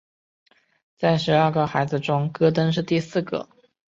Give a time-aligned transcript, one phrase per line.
[0.97, 3.47] 在十二个孩子中戈登是第四个。